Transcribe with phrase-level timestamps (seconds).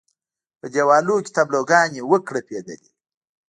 [0.59, 2.89] په دېوالونو کې تابلو ګانې وکړپېدلې.